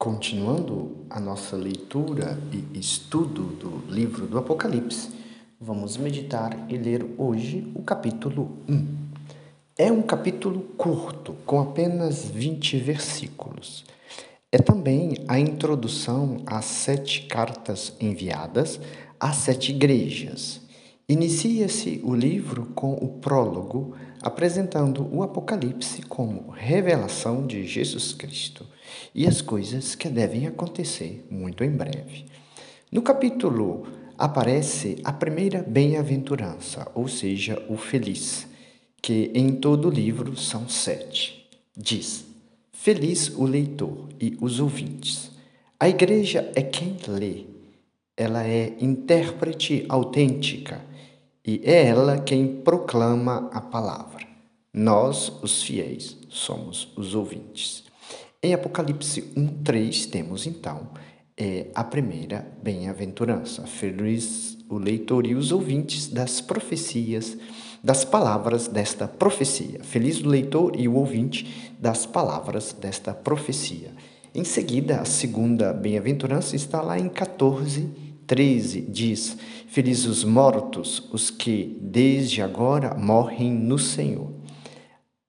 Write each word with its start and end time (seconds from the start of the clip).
Continuando 0.00 1.04
a 1.10 1.18
nossa 1.18 1.56
leitura 1.56 2.38
e 2.52 2.78
estudo 2.78 3.42
do 3.42 3.92
livro 3.92 4.28
do 4.28 4.38
Apocalipse, 4.38 5.10
vamos 5.60 5.96
meditar 5.96 6.56
e 6.68 6.76
ler 6.76 7.04
hoje 7.18 7.68
o 7.74 7.82
capítulo 7.82 8.58
1. 8.68 8.86
É 9.76 9.90
um 9.90 10.00
capítulo 10.00 10.60
curto, 10.76 11.32
com 11.44 11.58
apenas 11.58 12.26
20 12.26 12.76
versículos. 12.78 13.84
É 14.52 14.58
também 14.58 15.16
a 15.26 15.36
introdução 15.36 16.44
às 16.46 16.66
sete 16.66 17.22
cartas 17.22 17.92
enviadas 18.00 18.80
às 19.18 19.34
sete 19.34 19.72
igrejas. 19.72 20.60
Inicia-se 21.10 22.02
o 22.04 22.14
livro 22.14 22.66
com 22.74 22.92
o 22.92 23.08
prólogo 23.08 23.96
apresentando 24.20 25.08
o 25.10 25.22
Apocalipse 25.22 26.02
como 26.02 26.50
revelação 26.50 27.46
de 27.46 27.66
Jesus 27.66 28.12
Cristo 28.12 28.66
e 29.14 29.26
as 29.26 29.40
coisas 29.40 29.94
que 29.94 30.06
devem 30.10 30.46
acontecer 30.46 31.26
muito 31.30 31.64
em 31.64 31.70
breve. 31.70 32.26
No 32.92 33.00
capítulo 33.00 33.86
aparece 34.18 34.98
a 35.02 35.10
primeira 35.10 35.62
bem-aventurança, 35.62 36.86
ou 36.94 37.08
seja, 37.08 37.58
o 37.70 37.78
feliz, 37.78 38.46
que 39.00 39.30
em 39.34 39.52
todo 39.52 39.88
o 39.88 39.90
livro 39.90 40.36
são 40.36 40.68
sete. 40.68 41.48
Diz: 41.74 42.26
Feliz 42.70 43.30
o 43.30 43.44
leitor 43.44 44.10
e 44.20 44.36
os 44.42 44.60
ouvintes. 44.60 45.30
A 45.80 45.88
igreja 45.88 46.52
é 46.54 46.60
quem 46.60 46.98
lê, 47.08 47.46
ela 48.14 48.46
é 48.46 48.76
intérprete 48.78 49.86
autêntica 49.88 50.86
e 51.48 51.62
é 51.64 51.86
ela 51.86 52.18
quem 52.18 52.46
proclama 52.46 53.48
a 53.54 53.58
palavra. 53.58 54.26
Nós, 54.70 55.32
os 55.42 55.62
fiéis, 55.62 56.14
somos 56.28 56.92
os 56.94 57.14
ouvintes. 57.14 57.84
Em 58.42 58.52
Apocalipse 58.52 59.22
1:3 59.34 60.10
temos 60.10 60.46
então 60.46 60.90
é, 61.34 61.68
a 61.74 61.82
primeira 61.82 62.46
bem-aventurança. 62.62 63.66
Feliz 63.66 64.58
o 64.68 64.76
leitor 64.76 65.26
e 65.26 65.34
os 65.34 65.50
ouvintes 65.50 66.06
das 66.08 66.42
profecias, 66.42 67.38
das 67.82 68.04
palavras 68.04 68.68
desta 68.68 69.08
profecia. 69.08 69.82
Feliz 69.82 70.20
o 70.20 70.28
leitor 70.28 70.78
e 70.78 70.86
o 70.86 70.96
ouvinte 70.96 71.72
das 71.80 72.04
palavras 72.04 72.74
desta 72.78 73.14
profecia. 73.14 73.90
Em 74.34 74.44
seguida, 74.44 75.00
a 75.00 75.06
segunda 75.06 75.72
bem-aventurança 75.72 76.54
está 76.54 76.82
lá 76.82 76.98
em 76.98 77.08
14 77.08 78.07
13 78.28 78.82
diz: 78.82 79.38
Felizes 79.68 80.04
os 80.04 80.22
mortos, 80.22 81.08
os 81.10 81.30
que 81.30 81.78
desde 81.80 82.42
agora 82.42 82.94
morrem 82.94 83.50
no 83.50 83.78
Senhor. 83.78 84.30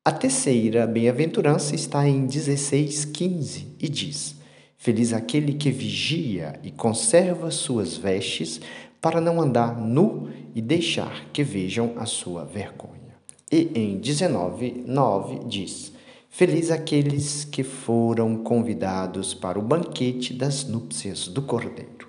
A 0.03 0.11
terceira 0.11 0.85
bem-aventurança 0.85 1.73
está 1.73 2.05
em 2.07 2.25
16, 2.25 3.05
15 3.05 3.67
e 3.79 3.87
diz: 3.87 4.35
Feliz 4.77 5.13
aquele 5.13 5.53
que 5.53 5.71
vigia 5.71 6.59
e 6.61 6.71
conserva 6.71 7.49
suas 7.51 7.95
vestes, 7.95 8.59
para 8.99 9.21
não 9.21 9.39
andar 9.39 9.79
nu 9.79 10.29
e 10.53 10.61
deixar 10.61 11.31
que 11.31 11.41
vejam 11.41 11.93
a 11.95 12.05
sua 12.05 12.43
vergonha. 12.43 13.15
E 13.49 13.71
em 13.73 13.97
19, 13.97 14.83
9 14.85 15.45
diz: 15.47 15.93
Feliz 16.29 16.69
aqueles 16.69 17.45
que 17.45 17.63
foram 17.63 18.35
convidados 18.43 19.33
para 19.33 19.57
o 19.57 19.61
banquete 19.61 20.33
das 20.33 20.65
núpcias 20.65 21.29
do 21.29 21.41
Cordeiro. 21.41 22.08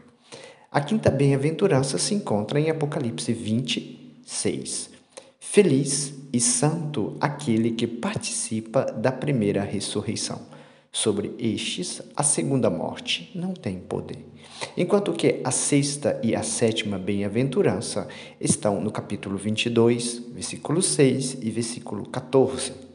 A 0.73 0.81
quinta 0.81 1.11
bem-aventurança 1.11 1.99
se 1.99 2.15
encontra 2.15 2.61
em 2.61 2.71
Apocalipse 2.71 3.33
26. 3.33 4.91
Feliz 5.41 6.15
e 6.33 6.39
santo 6.39 7.17
aquele 7.21 7.73
que 7.73 7.89
participa 7.89 8.85
da 8.85 9.11
primeira 9.11 9.65
ressurreição. 9.65 10.41
Sobre 10.93 11.35
estes, 11.41 12.01
a 12.15 12.23
segunda 12.23 12.71
morte 12.71 13.33
não 13.35 13.53
tem 13.53 13.81
poder. 13.81 14.25
Enquanto 14.77 15.13
que 15.13 15.41
a 15.43 15.51
sexta 15.51 16.21
e 16.23 16.37
a 16.37 16.45
sétima 16.45 17.01
bem-aventurança 17.01 18.07
estão 18.41 18.81
no 18.81 18.93
capítulo 18.93 19.37
22, 19.37 20.23
versículo 20.33 20.81
6 20.81 21.39
e 21.43 21.51
versículo 21.51 22.09
14. 22.09 22.90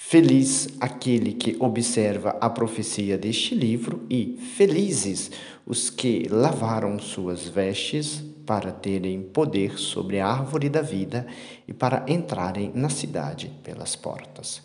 Feliz 0.00 0.68
aquele 0.80 1.32
que 1.32 1.56
observa 1.58 2.38
a 2.40 2.48
profecia 2.48 3.18
deste 3.18 3.54
livro, 3.54 4.06
e 4.08 4.38
felizes 4.56 5.30
os 5.66 5.90
que 5.90 6.26
lavaram 6.30 6.98
suas 6.98 7.46
vestes 7.46 8.22
para 8.46 8.70
terem 8.72 9.20
poder 9.20 9.76
sobre 9.76 10.18
a 10.18 10.26
árvore 10.26 10.70
da 10.70 10.80
vida 10.80 11.26
e 11.66 11.74
para 11.74 12.06
entrarem 12.08 12.70
na 12.74 12.88
cidade 12.88 13.50
pelas 13.62 13.96
portas. 13.96 14.62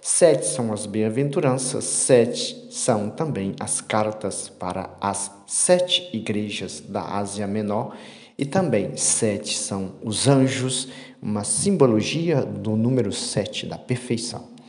Sete 0.00 0.46
são 0.46 0.72
as 0.72 0.86
bem-aventuranças, 0.86 1.84
sete 1.84 2.68
são 2.70 3.10
também 3.10 3.54
as 3.60 3.82
cartas 3.82 4.48
para 4.48 4.96
as 4.98 5.30
sete 5.46 6.08
igrejas 6.16 6.80
da 6.80 7.18
Ásia 7.18 7.46
Menor, 7.46 7.94
e 8.38 8.46
também 8.46 8.96
sete 8.96 9.58
são 9.58 9.96
os 10.02 10.26
anjos, 10.26 10.88
uma 11.20 11.44
simbologia 11.44 12.40
do 12.40 12.76
número 12.76 13.12
sete 13.12 13.66
da 13.66 13.76
perfeição. 13.76 14.59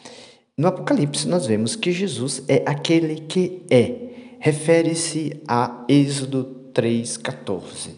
No 0.61 0.67
Apocalipse, 0.67 1.27
nós 1.27 1.47
vemos 1.47 1.75
que 1.75 1.91
Jesus 1.91 2.43
é 2.47 2.61
aquele 2.67 3.21
que 3.21 3.63
é. 3.67 4.35
Refere-se 4.37 5.41
a 5.47 5.83
Êxodo 5.89 6.69
3,14. 6.71 7.95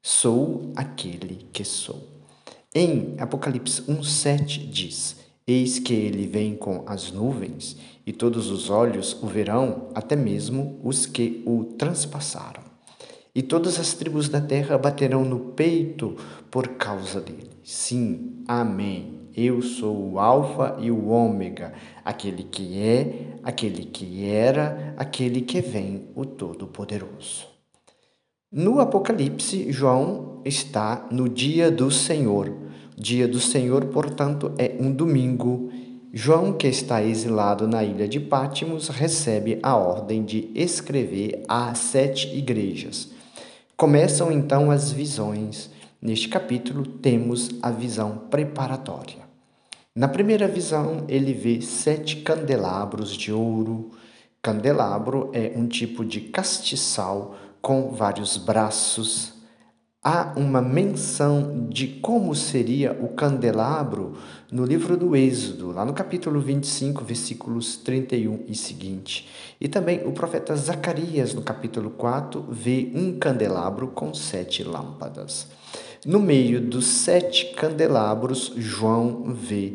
Sou 0.00 0.70
aquele 0.76 1.48
que 1.52 1.64
sou. 1.64 2.00
Em 2.72 3.16
Apocalipse 3.18 3.82
1,7 3.82 4.70
diz: 4.70 5.16
Eis 5.44 5.80
que 5.80 5.94
ele 5.94 6.28
vem 6.28 6.54
com 6.54 6.84
as 6.86 7.10
nuvens, 7.10 7.76
e 8.06 8.12
todos 8.12 8.52
os 8.52 8.70
olhos 8.70 9.20
o 9.20 9.26
verão, 9.26 9.88
até 9.92 10.14
mesmo 10.14 10.78
os 10.84 11.06
que 11.06 11.42
o 11.44 11.74
transpassaram. 11.76 12.62
E 13.36 13.42
todas 13.42 13.78
as 13.78 13.92
tribos 13.92 14.30
da 14.30 14.40
terra 14.40 14.78
baterão 14.78 15.22
no 15.22 15.38
peito 15.38 16.16
por 16.50 16.68
causa 16.68 17.20
dele. 17.20 17.50
Sim, 17.62 18.42
amém. 18.48 19.28
Eu 19.36 19.60
sou 19.60 20.12
o 20.12 20.18
Alfa 20.18 20.78
e 20.80 20.90
o 20.90 21.08
Ômega, 21.08 21.74
aquele 22.02 22.44
que 22.44 22.80
é, 22.80 23.36
aquele 23.42 23.84
que 23.84 24.24
era, 24.24 24.94
aquele 24.96 25.42
que 25.42 25.60
vem, 25.60 26.08
o 26.14 26.24
Todo-Poderoso. 26.24 27.46
No 28.50 28.80
Apocalipse, 28.80 29.70
João 29.70 30.40
está 30.42 31.06
no 31.10 31.28
dia 31.28 31.70
do 31.70 31.90
Senhor. 31.90 32.50
Dia 32.96 33.28
do 33.28 33.38
Senhor, 33.38 33.84
portanto, 33.84 34.54
é 34.56 34.76
um 34.80 34.90
domingo. 34.90 35.70
João, 36.10 36.54
que 36.54 36.68
está 36.68 37.02
exilado 37.02 37.68
na 37.68 37.84
ilha 37.84 38.08
de 38.08 38.18
Pátimos, 38.18 38.88
recebe 38.88 39.58
a 39.62 39.76
ordem 39.76 40.24
de 40.24 40.50
escrever 40.54 41.42
às 41.46 41.76
sete 41.76 42.34
igrejas. 42.34 43.14
Começam 43.76 44.32
então 44.32 44.70
as 44.70 44.90
visões. 44.90 45.68
Neste 46.00 46.30
capítulo, 46.30 46.86
temos 46.86 47.50
a 47.62 47.70
visão 47.70 48.16
preparatória. 48.30 49.18
Na 49.94 50.08
primeira 50.08 50.48
visão, 50.48 51.04
ele 51.06 51.34
vê 51.34 51.60
sete 51.60 52.16
candelabros 52.22 53.14
de 53.14 53.30
ouro. 53.30 53.90
Candelabro 54.40 55.30
é 55.34 55.52
um 55.54 55.68
tipo 55.68 56.06
de 56.06 56.22
castiçal 56.22 57.36
com 57.60 57.90
vários 57.90 58.38
braços. 58.38 59.34
Há 60.08 60.34
uma 60.36 60.62
menção 60.62 61.66
de 61.68 61.88
como 61.88 62.32
seria 62.32 62.92
o 62.92 63.08
candelabro 63.08 64.12
no 64.52 64.64
livro 64.64 64.96
do 64.96 65.16
Êxodo, 65.16 65.72
lá 65.72 65.84
no 65.84 65.92
capítulo 65.92 66.40
25, 66.40 67.02
versículos 67.02 67.76
31 67.78 68.44
e 68.46 68.54
seguinte. 68.54 69.28
E 69.60 69.66
também 69.66 70.06
o 70.06 70.12
profeta 70.12 70.54
Zacarias, 70.54 71.34
no 71.34 71.42
capítulo 71.42 71.90
4, 71.90 72.40
vê 72.48 72.92
um 72.94 73.18
candelabro 73.18 73.88
com 73.88 74.14
sete 74.14 74.62
lâmpadas. 74.62 75.48
No 76.04 76.20
meio 76.20 76.60
dos 76.60 76.86
sete 76.86 77.52
candelabros, 77.56 78.52
João 78.56 79.34
vê 79.34 79.72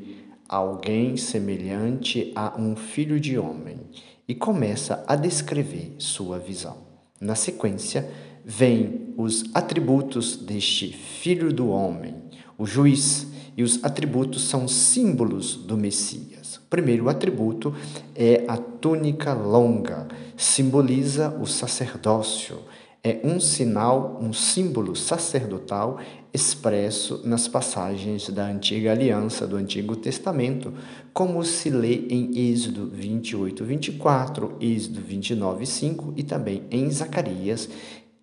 alguém 0.47 1.17
semelhante 1.17 2.31
a 2.37 2.57
um 2.57 2.73
filho 2.77 3.19
de 3.19 3.37
homem 3.37 3.81
e 4.25 4.33
começa 4.33 5.03
a 5.05 5.17
descrever 5.17 5.93
sua 5.97 6.39
visão. 6.39 6.89
Na 7.19 7.35
sequência, 7.35 8.09
vêm 8.45 9.13
os 9.17 9.45
atributos 9.53 10.35
deste 10.35 10.91
filho 10.91 11.53
do 11.53 11.69
homem, 11.69 12.15
o 12.57 12.65
juiz, 12.65 13.27
e 13.55 13.63
os 13.63 13.83
atributos 13.83 14.47
são 14.47 14.67
símbolos 14.67 15.55
do 15.55 15.77
Messias. 15.77 16.55
O 16.55 16.61
primeiro 16.69 17.09
atributo 17.09 17.75
é 18.15 18.45
a 18.47 18.57
túnica 18.57 19.33
longa, 19.33 20.07
simboliza 20.37 21.29
o 21.39 21.45
sacerdócio 21.45 22.59
é 23.03 23.19
um 23.23 23.39
sinal, 23.39 24.19
um 24.21 24.31
símbolo 24.31 24.95
sacerdotal 24.95 25.99
expresso 26.31 27.21
nas 27.25 27.47
passagens 27.47 28.29
da 28.29 28.45
antiga 28.45 28.91
aliança, 28.91 29.47
do 29.47 29.55
Antigo 29.55 29.95
Testamento, 29.95 30.71
como 31.11 31.43
se 31.43 31.71
lê 31.71 32.05
em 32.09 32.51
Êxodo 32.51 32.87
28, 32.93 33.65
24, 33.65 34.55
Êxodo 34.61 35.01
29, 35.01 35.65
5 35.65 36.13
e 36.15 36.21
também 36.21 36.63
em 36.69 36.89
Zacarias 36.91 37.67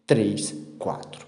3, 0.08 0.54
4. 0.78 1.26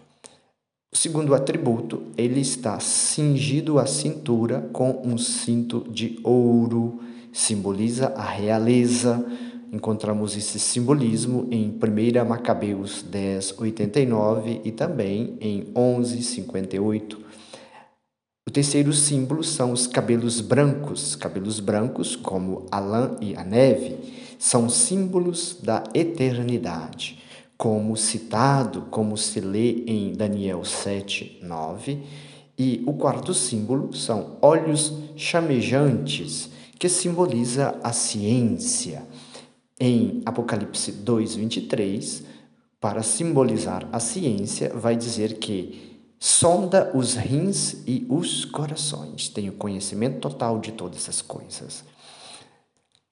O 0.91 0.97
segundo 0.97 1.35
atributo, 1.35 2.05
ele 2.17 2.41
está 2.41 2.81
cingido 2.81 3.79
à 3.79 3.85
cintura 3.85 4.71
com 4.73 5.03
um 5.05 5.19
cinto 5.19 5.87
de 5.91 6.19
ouro, 6.25 6.99
simboliza 7.31 8.07
a 8.17 8.25
realeza, 8.25 9.23
encontramos 9.71 10.35
esse 10.35 10.59
simbolismo 10.59 11.47
em 11.51 11.79
1 11.79 12.27
Macabeus 12.27 13.03
10, 13.03 13.59
89 13.59 14.63
e 14.65 14.73
também 14.73 15.37
em 15.43 15.71
11, 15.77 16.23
58. 16.23 17.21
O 18.49 18.51
terceiro 18.51 18.95
símbolo 18.95 19.45
são 19.45 19.73
os 19.73 19.87
cabelos 19.87 20.41
brancos. 20.41 21.15
Cabelos 21.15 21.61
brancos, 21.61 22.17
como 22.17 22.65
a 22.71 22.81
lã 22.81 23.15
e 23.21 23.37
a 23.37 23.45
neve, 23.45 23.99
são 24.39 24.71
símbolos 24.71 25.59
da 25.63 25.85
eternidade, 25.95 27.21
como 27.61 27.95
citado, 27.95 28.87
como 28.91 29.19
se 29.19 29.39
lê 29.39 29.85
em 29.87 30.15
Daniel 30.15 30.65
7, 30.65 31.41
9. 31.43 32.03
E 32.59 32.83
o 32.87 32.95
quarto 32.95 33.35
símbolo 33.35 33.93
são 33.93 34.39
olhos 34.41 34.95
chamejantes, 35.15 36.49
que 36.79 36.89
simboliza 36.89 37.79
a 37.83 37.93
ciência. 37.93 39.03
Em 39.79 40.23
Apocalipse 40.25 40.91
2, 40.91 41.35
23, 41.35 42.23
para 42.81 43.03
simbolizar 43.03 43.87
a 43.93 44.01
ciência, 44.01 44.73
vai 44.75 44.97
dizer 44.97 45.35
que 45.35 46.01
sonda 46.19 46.91
os 46.95 47.15
rins 47.15 47.83
e 47.87 48.07
os 48.09 48.47
corações, 48.47 49.29
tem 49.29 49.51
o 49.51 49.53
conhecimento 49.53 50.19
total 50.19 50.59
de 50.59 50.73
todas 50.73 51.11
as 51.11 51.21
coisas. 51.21 51.85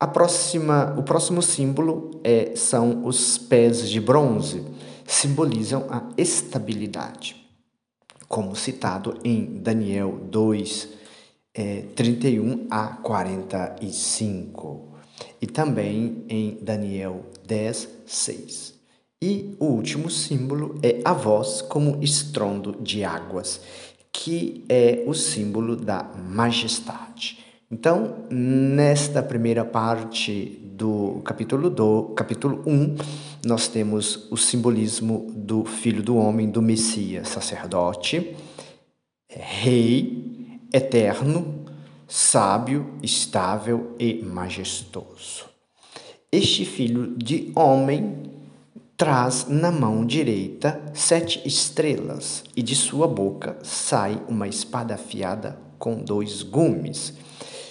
A 0.00 0.06
próxima, 0.06 0.94
o 0.96 1.02
próximo 1.02 1.42
símbolo 1.42 2.20
é, 2.22 2.54
são 2.54 3.04
os 3.04 3.36
pés 3.36 3.88
de 3.88 4.00
bronze, 4.00 4.64
simbolizam 5.04 5.86
a 5.90 6.08
estabilidade, 6.16 7.34
como 8.28 8.54
citado 8.54 9.18
em 9.24 9.58
Daniel 9.60 10.20
2, 10.30 10.88
é, 11.52 11.82
31 11.96 12.68
a 12.70 12.86
45, 13.02 14.88
e 15.42 15.48
também 15.48 16.24
em 16.28 16.58
Daniel 16.62 17.24
10, 17.44 17.88
6. 18.06 18.74
E 19.20 19.56
o 19.58 19.64
último 19.64 20.08
símbolo 20.08 20.78
é 20.80 21.00
a 21.04 21.12
voz 21.12 21.60
como 21.60 22.00
estrondo 22.00 22.80
de 22.80 23.02
águas, 23.02 23.60
que 24.12 24.64
é 24.68 25.02
o 25.08 25.12
símbolo 25.12 25.74
da 25.74 26.04
majestade. 26.04 27.47
Então, 27.70 28.24
nesta 28.30 29.22
primeira 29.22 29.62
parte 29.62 30.58
do 30.64 31.20
capítulo 31.22 31.68
do 31.68 32.14
capítulo 32.16 32.62
1, 32.66 32.96
nós 33.44 33.68
temos 33.68 34.26
o 34.30 34.38
simbolismo 34.38 35.30
do 35.34 35.66
filho 35.66 36.02
do 36.02 36.16
homem, 36.16 36.48
do 36.48 36.62
Messias, 36.62 37.28
sacerdote, 37.28 38.34
rei, 39.28 40.58
eterno, 40.72 41.66
sábio, 42.06 42.94
estável 43.02 43.94
e 43.98 44.22
majestoso. 44.22 45.44
Este 46.32 46.64
filho 46.64 47.14
de 47.18 47.52
homem 47.54 48.30
traz 48.96 49.46
na 49.46 49.70
mão 49.70 50.06
direita 50.06 50.80
sete 50.94 51.46
estrelas, 51.46 52.44
e 52.56 52.62
de 52.62 52.74
sua 52.74 53.06
boca 53.06 53.58
sai 53.62 54.18
uma 54.26 54.48
espada 54.48 54.94
afiada 54.94 55.58
com 55.78 55.96
dois 55.96 56.42
gumes. 56.42 57.27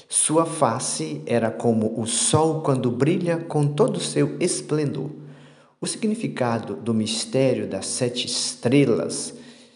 Sua 0.10 0.46
face 0.46 1.22
era 1.26 1.52
como 1.52 2.00
o 2.00 2.06
sol 2.08 2.62
quando 2.62 2.90
brilha 2.90 3.38
com 3.38 3.68
todo 3.68 3.98
o 3.98 4.02
seu 4.02 4.38
esplendor. 4.40 5.12
O 5.82 5.86
significado 5.86 6.76
do 6.76 6.94
mistério 6.94 7.68
das 7.68 7.88
sete 7.88 8.26
estrelas 8.26 9.34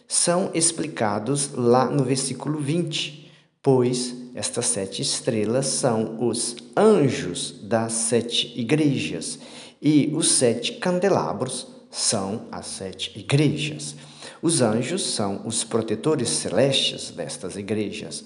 são 0.07 0.49
explicados 0.53 1.51
lá 1.53 1.85
no 1.85 2.03
versículo 2.03 2.59
20, 2.59 3.29
pois 3.61 4.15
estas 4.33 4.67
sete 4.67 5.01
estrelas 5.01 5.67
são 5.67 6.25
os 6.25 6.55
anjos 6.77 7.59
das 7.63 7.91
sete 7.91 8.57
igrejas 8.57 9.37
e 9.81 10.11
os 10.15 10.31
sete 10.31 10.73
candelabros 10.73 11.67
são 11.89 12.43
as 12.51 12.67
sete 12.67 13.19
igrejas. 13.19 13.95
Os 14.41 14.61
anjos 14.61 15.05
são 15.13 15.45
os 15.45 15.63
protetores 15.63 16.29
celestes 16.29 17.11
destas 17.11 17.57
igrejas. 17.57 18.23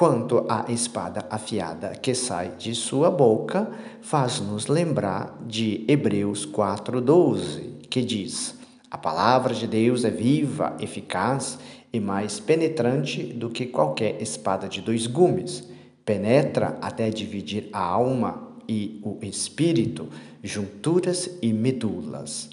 Quanto 0.00 0.46
à 0.48 0.64
espada 0.72 1.26
afiada 1.28 1.90
que 1.90 2.14
sai 2.14 2.52
de 2.56 2.74
sua 2.74 3.10
boca, 3.10 3.70
faz-nos 4.00 4.66
lembrar 4.66 5.38
de 5.46 5.84
Hebreus 5.86 6.46
4,12, 6.46 7.86
que 7.90 8.00
diz: 8.00 8.58
A 8.90 8.96
palavra 8.96 9.52
de 9.52 9.66
Deus 9.66 10.02
é 10.06 10.10
viva, 10.10 10.74
eficaz 10.80 11.58
e 11.92 12.00
mais 12.00 12.40
penetrante 12.40 13.22
do 13.24 13.50
que 13.50 13.66
qualquer 13.66 14.22
espada 14.22 14.70
de 14.70 14.80
dois 14.80 15.06
gumes. 15.06 15.68
Penetra 16.02 16.78
até 16.80 17.10
dividir 17.10 17.68
a 17.70 17.84
alma 17.84 18.54
e 18.66 19.02
o 19.04 19.18
espírito, 19.20 20.08
junturas 20.42 21.28
e 21.42 21.52
medulas. 21.52 22.48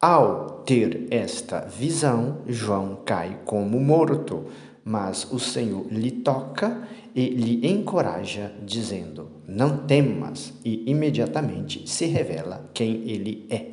Ao 0.00 0.62
ter 0.64 1.08
esta 1.10 1.60
visão, 1.62 2.38
João 2.46 3.00
cai 3.04 3.40
como 3.44 3.78
morto, 3.80 4.46
mas 4.84 5.30
o 5.30 5.38
Senhor 5.38 5.86
lhe 5.90 6.10
toca 6.10 6.88
e 7.14 7.28
lhe 7.28 7.68
encoraja, 7.70 8.52
dizendo: 8.64 9.30
Não 9.46 9.86
temas, 9.86 10.52
e 10.64 10.90
imediatamente 10.90 11.88
se 11.88 12.06
revela 12.06 12.70
quem 12.72 13.08
ele 13.08 13.46
é. 13.50 13.66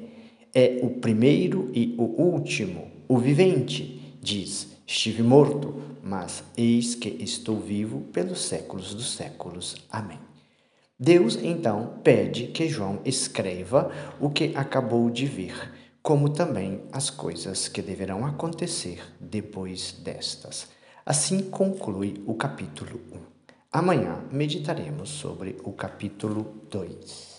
É 0.54 0.80
o 0.82 0.90
primeiro 0.90 1.70
e 1.74 1.94
o 1.98 2.04
último, 2.04 2.88
o 3.08 3.18
vivente, 3.18 4.18
diz: 4.22 4.78
Estive 4.86 5.22
morto, 5.22 5.76
mas 6.02 6.44
eis 6.58 6.96
que 6.96 7.10
estou 7.22 7.60
vivo 7.60 8.02
pelos 8.14 8.42
séculos 8.42 8.94
dos 8.94 9.14
séculos. 9.14 9.76
Amém. 9.92 10.20
Deus 11.00 11.38
então 11.44 12.00
pede 12.04 12.48
que 12.48 12.68
João 12.68 13.00
escreva 13.06 13.92
o 14.20 14.32
que 14.32 14.52
acabou 14.56 15.12
de 15.12 15.28
ver, 15.28 15.72
como 16.02 16.30
também 16.30 16.82
as 16.92 17.12
coisas 17.12 17.68
que 17.68 17.84
deverão 17.84 18.26
acontecer 18.26 19.04
depois 19.20 19.92
destas. 19.92 20.68
Assim 21.10 21.50
conclui 21.50 22.22
o 22.28 22.34
capítulo 22.34 23.00
1. 23.14 23.20
Amanhã 23.72 24.26
meditaremos 24.30 25.08
sobre 25.08 25.56
o 25.64 25.72
capítulo 25.72 26.64
2. 26.70 27.37